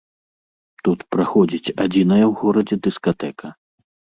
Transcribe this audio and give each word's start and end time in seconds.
Тут 0.87 0.99
праходзіць 1.17 1.73
адзіная 1.85 2.25
ў 2.27 2.33
горадзе 2.41 2.75
дыскатэка. 2.89 3.47